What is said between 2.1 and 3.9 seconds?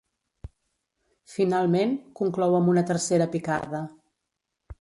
conclou amb una tercera picarda.